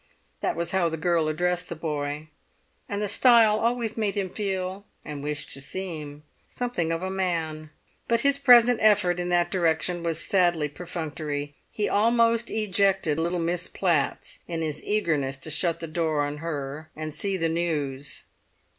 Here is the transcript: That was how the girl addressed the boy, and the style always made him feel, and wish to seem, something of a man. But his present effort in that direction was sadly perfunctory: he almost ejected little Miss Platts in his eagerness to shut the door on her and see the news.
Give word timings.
That 0.39 0.55
was 0.55 0.71
how 0.71 0.89
the 0.89 0.97
girl 0.97 1.27
addressed 1.27 1.69
the 1.69 1.75
boy, 1.75 2.29
and 2.89 2.99
the 2.99 3.07
style 3.07 3.59
always 3.59 3.97
made 3.97 4.15
him 4.15 4.31
feel, 4.31 4.87
and 5.05 5.21
wish 5.21 5.45
to 5.53 5.61
seem, 5.61 6.23
something 6.47 6.91
of 6.91 7.03
a 7.03 7.11
man. 7.11 7.69
But 8.07 8.21
his 8.21 8.39
present 8.39 8.79
effort 8.81 9.19
in 9.19 9.29
that 9.29 9.51
direction 9.51 10.01
was 10.01 10.19
sadly 10.19 10.69
perfunctory: 10.69 11.53
he 11.69 11.87
almost 11.87 12.49
ejected 12.49 13.19
little 13.19 13.37
Miss 13.37 13.67
Platts 13.67 14.39
in 14.47 14.63
his 14.63 14.81
eagerness 14.81 15.37
to 15.37 15.51
shut 15.51 15.79
the 15.81 15.85
door 15.87 16.25
on 16.25 16.37
her 16.37 16.89
and 16.95 17.13
see 17.13 17.37
the 17.37 17.47
news. 17.47 18.23